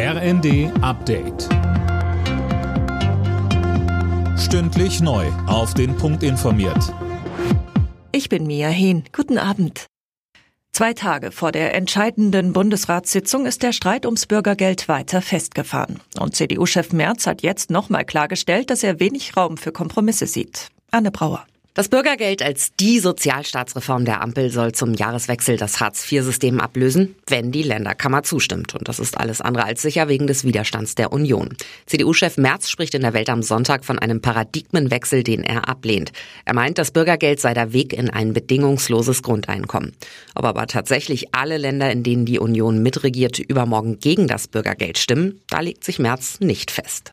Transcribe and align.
RND 0.00 0.70
Update. 0.80 1.48
Stündlich 4.38 5.00
neu. 5.00 5.26
Auf 5.48 5.74
den 5.74 5.96
Punkt 5.96 6.22
informiert. 6.22 6.94
Ich 8.12 8.28
bin 8.28 8.46
Mia 8.46 8.68
Hehn. 8.68 9.02
Guten 9.12 9.38
Abend. 9.38 9.86
Zwei 10.70 10.92
Tage 10.92 11.32
vor 11.32 11.50
der 11.50 11.74
entscheidenden 11.74 12.52
Bundesratssitzung 12.52 13.44
ist 13.44 13.64
der 13.64 13.72
Streit 13.72 14.06
ums 14.06 14.26
Bürgergeld 14.26 14.86
weiter 14.86 15.20
festgefahren. 15.20 15.98
Und 16.20 16.36
CDU-Chef 16.36 16.92
Merz 16.92 17.26
hat 17.26 17.42
jetzt 17.42 17.72
nochmal 17.72 18.04
klargestellt, 18.04 18.70
dass 18.70 18.84
er 18.84 19.00
wenig 19.00 19.36
Raum 19.36 19.56
für 19.56 19.72
Kompromisse 19.72 20.28
sieht. 20.28 20.68
Anne 20.92 21.10
Brauer. 21.10 21.44
Das 21.78 21.88
Bürgergeld 21.88 22.42
als 22.42 22.74
die 22.74 22.98
Sozialstaatsreform 22.98 24.04
der 24.04 24.20
Ampel 24.20 24.50
soll 24.50 24.72
zum 24.72 24.94
Jahreswechsel 24.94 25.56
das 25.56 25.78
Hartz-IV-System 25.78 26.58
ablösen, 26.58 27.14
wenn 27.28 27.52
die 27.52 27.62
Länderkammer 27.62 28.24
zustimmt. 28.24 28.74
Und 28.74 28.88
das 28.88 28.98
ist 28.98 29.16
alles 29.16 29.40
andere 29.40 29.64
als 29.64 29.82
sicher 29.82 30.08
wegen 30.08 30.26
des 30.26 30.42
Widerstands 30.42 30.96
der 30.96 31.12
Union. 31.12 31.50
CDU-Chef 31.86 32.36
Merz 32.36 32.68
spricht 32.68 32.96
in 32.96 33.02
der 33.02 33.14
Welt 33.14 33.30
am 33.30 33.44
Sonntag 33.44 33.84
von 33.84 33.96
einem 33.96 34.20
Paradigmenwechsel, 34.20 35.22
den 35.22 35.44
er 35.44 35.68
ablehnt. 35.68 36.10
Er 36.44 36.54
meint, 36.54 36.78
das 36.78 36.90
Bürgergeld 36.90 37.38
sei 37.38 37.54
der 37.54 37.72
Weg 37.72 37.92
in 37.92 38.10
ein 38.10 38.32
bedingungsloses 38.32 39.22
Grundeinkommen. 39.22 39.92
Ob 40.34 40.46
aber 40.46 40.66
tatsächlich 40.66 41.32
alle 41.32 41.58
Länder, 41.58 41.92
in 41.92 42.02
denen 42.02 42.26
die 42.26 42.40
Union 42.40 42.82
mitregiert, 42.82 43.38
übermorgen 43.38 44.00
gegen 44.00 44.26
das 44.26 44.48
Bürgergeld 44.48 44.98
stimmen, 44.98 45.42
da 45.48 45.60
legt 45.60 45.84
sich 45.84 46.00
Merz 46.00 46.40
nicht 46.40 46.72
fest. 46.72 47.12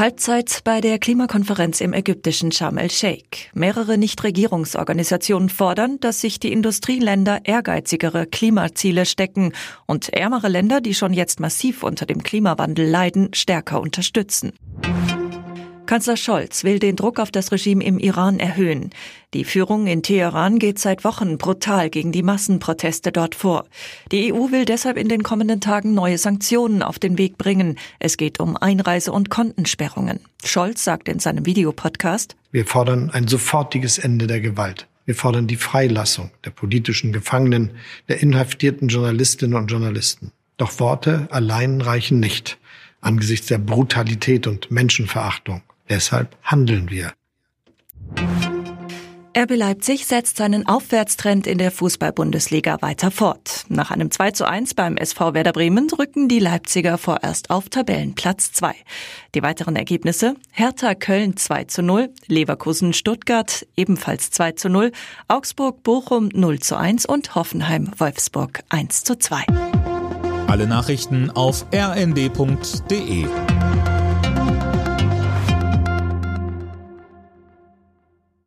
Halbzeit 0.00 0.60
bei 0.64 0.80
der 0.80 0.98
Klimakonferenz 0.98 1.82
im 1.82 1.92
ägyptischen 1.92 2.52
Sharm 2.52 2.78
el-Sheikh. 2.78 3.50
Mehrere 3.52 3.98
Nichtregierungsorganisationen 3.98 5.50
fordern, 5.50 6.00
dass 6.00 6.22
sich 6.22 6.40
die 6.40 6.52
Industrieländer 6.52 7.40
ehrgeizigere 7.44 8.24
Klimaziele 8.24 9.04
stecken 9.04 9.52
und 9.84 10.08
ärmere 10.08 10.48
Länder, 10.48 10.80
die 10.80 10.94
schon 10.94 11.12
jetzt 11.12 11.38
massiv 11.38 11.82
unter 11.82 12.06
dem 12.06 12.22
Klimawandel 12.22 12.88
leiden, 12.88 13.28
stärker 13.34 13.82
unterstützen. 13.82 14.54
Kanzler 15.90 16.16
Scholz 16.16 16.62
will 16.62 16.78
den 16.78 16.94
Druck 16.94 17.18
auf 17.18 17.32
das 17.32 17.50
Regime 17.50 17.82
im 17.82 17.98
Iran 17.98 18.38
erhöhen. 18.38 18.90
Die 19.34 19.42
Führung 19.42 19.88
in 19.88 20.04
Teheran 20.04 20.60
geht 20.60 20.78
seit 20.78 21.02
Wochen 21.02 21.36
brutal 21.36 21.90
gegen 21.90 22.12
die 22.12 22.22
Massenproteste 22.22 23.10
dort 23.10 23.34
vor. 23.34 23.66
Die 24.12 24.32
EU 24.32 24.52
will 24.52 24.64
deshalb 24.66 24.96
in 24.96 25.08
den 25.08 25.24
kommenden 25.24 25.60
Tagen 25.60 25.92
neue 25.92 26.16
Sanktionen 26.16 26.84
auf 26.84 27.00
den 27.00 27.18
Weg 27.18 27.38
bringen. 27.38 27.76
Es 27.98 28.16
geht 28.16 28.38
um 28.38 28.56
Einreise- 28.56 29.10
und 29.10 29.30
Kontensperrungen. 29.30 30.20
Scholz 30.44 30.84
sagt 30.84 31.08
in 31.08 31.18
seinem 31.18 31.44
Videopodcast, 31.44 32.36
Wir 32.52 32.66
fordern 32.66 33.10
ein 33.10 33.26
sofortiges 33.26 33.98
Ende 33.98 34.28
der 34.28 34.40
Gewalt. 34.40 34.86
Wir 35.06 35.16
fordern 35.16 35.48
die 35.48 35.56
Freilassung 35.56 36.30
der 36.44 36.50
politischen 36.50 37.12
Gefangenen, 37.12 37.72
der 38.08 38.22
inhaftierten 38.22 38.86
Journalistinnen 38.86 39.56
und 39.56 39.72
Journalisten. 39.72 40.30
Doch 40.56 40.78
Worte 40.78 41.26
allein 41.32 41.80
reichen 41.80 42.20
nicht 42.20 42.58
angesichts 43.00 43.48
der 43.48 43.58
Brutalität 43.58 44.46
und 44.46 44.70
Menschenverachtung. 44.70 45.62
Deshalb 45.90 46.36
handeln 46.42 46.88
wir. 46.88 47.12
RB 49.36 49.56
Leipzig 49.56 50.06
setzt 50.06 50.38
seinen 50.38 50.66
Aufwärtstrend 50.66 51.46
in 51.46 51.58
der 51.58 51.70
Fußball-Bundesliga 51.70 52.78
weiter 52.80 53.10
fort. 53.10 53.64
Nach 53.68 53.90
einem 53.90 54.10
2 54.10 54.32
zu 54.32 54.46
1 54.46 54.74
beim 54.74 54.96
SV 54.96 55.34
Werder 55.34 55.52
Bremen 55.52 55.88
rücken 55.90 56.28
die 56.28 56.40
Leipziger 56.40 56.98
vorerst 56.98 57.50
auf 57.50 57.68
Tabellenplatz 57.68 58.52
2. 58.52 58.74
Die 59.34 59.42
weiteren 59.42 59.76
Ergebnisse 59.76 60.34
Hertha 60.50 60.94
Köln 60.94 61.36
2 61.36 61.64
zu 61.64 61.82
0, 61.82 62.10
Leverkusen 62.26 62.92
Stuttgart 62.92 63.66
ebenfalls 63.76 64.30
2 64.30 64.52
zu 64.52 64.68
0, 64.68 64.92
Augsburg 65.28 65.82
Bochum 65.84 66.28
0 66.32 66.58
zu 66.58 66.76
1 66.76 67.06
und 67.06 67.34
Hoffenheim 67.34 67.90
Wolfsburg 67.98 68.62
1 68.68 69.04
zu 69.04 69.16
2. 69.16 69.44
Alle 70.48 70.66
Nachrichten 70.66 71.30
auf 71.30 71.66
rnd.de 71.72 73.26